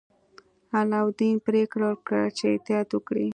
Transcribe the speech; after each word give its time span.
علاوالدین 0.77 1.35
پریکړه 1.45 1.85
وکړه 1.91 2.21
چې 2.37 2.43
احتیاط 2.51 2.89
وکړي. 2.93 3.27